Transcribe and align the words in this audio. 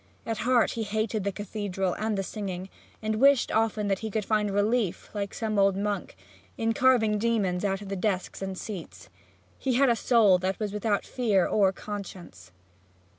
At 0.25 0.39
heart 0.39 0.71
he 0.71 0.81
hated 0.81 1.23
the 1.23 1.31
cathedral 1.31 1.93
and 1.93 2.17
the 2.17 2.23
singing, 2.23 2.69
and 3.03 3.21
wished 3.21 3.51
often 3.51 3.87
that 3.87 3.99
he 3.99 4.09
could 4.09 4.25
find 4.25 4.49
relief, 4.49 5.11
like 5.13 5.31
some 5.31 5.59
old 5.59 5.77
monk, 5.77 6.15
in 6.57 6.73
carving 6.73 7.19
demons 7.19 7.63
out 7.63 7.81
of 7.81 7.89
the 7.89 7.95
desks 7.95 8.41
and 8.41 8.57
seats. 8.57 9.09
He 9.59 9.75
had 9.75 9.89
a 9.89 9.95
soul 9.95 10.39
that 10.39 10.59
was 10.59 10.73
without 10.73 11.05
fear 11.05 11.45
or 11.45 11.71
conscience. 11.71 12.51